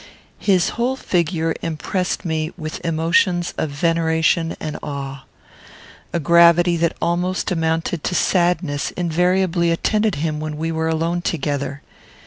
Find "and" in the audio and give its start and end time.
4.59-4.79